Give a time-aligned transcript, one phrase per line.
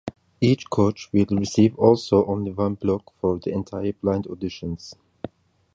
[0.41, 4.95] Each coach will receive also only one block for the entire blind auditions.